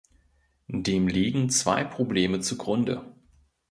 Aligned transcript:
Dem 0.67 1.07
liegen 1.07 1.51
zwei 1.51 1.83
Probleme 1.83 2.39
zugrunde. 2.39 3.13